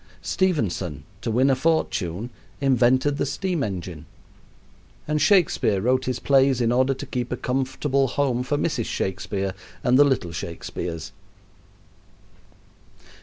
Stephenson, 0.23 1.03
to 1.21 1.29
win 1.29 1.51
a 1.51 1.55
fortune, 1.55 2.31
invented 2.59 3.17
the 3.17 3.25
steam 3.27 3.61
engine; 3.61 4.07
and 5.07 5.21
Shakespeare 5.21 5.79
wrote 5.79 6.05
his 6.05 6.17
plays 6.17 6.59
in 6.59 6.71
order 6.71 6.95
to 6.95 7.05
keep 7.05 7.31
a 7.31 7.37
comfortable 7.37 8.07
home 8.07 8.41
for 8.41 8.57
Mrs. 8.57 8.85
Shakespeare 8.85 9.53
and 9.83 9.99
the 9.99 10.03
little 10.03 10.31
Shakespeares. 10.31 11.11